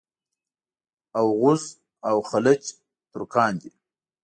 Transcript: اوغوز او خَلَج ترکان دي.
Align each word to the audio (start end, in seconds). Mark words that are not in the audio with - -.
اوغوز 1.19 1.61
او 2.07 2.17
خَلَج 2.29 2.63
ترکان 3.11 3.53
دي. 3.61 3.71